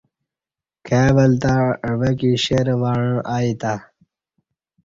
کای 0.87 1.09
ول 1.15 1.31
تں 1.41 1.59
عوہ 1.87 2.11
کی 2.19 2.31
شیر 2.43 2.67
وعݩع 2.81 3.17
ایی 3.35 3.51
تہ 3.61 3.73